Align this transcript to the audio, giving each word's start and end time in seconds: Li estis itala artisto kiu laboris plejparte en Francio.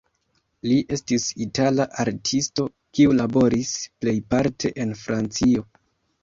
Li 0.67 0.77
estis 0.95 1.25
itala 1.45 1.85
artisto 2.03 2.65
kiu 2.99 3.13
laboris 3.19 3.75
plejparte 4.07 4.73
en 4.87 4.97
Francio. 5.05 5.69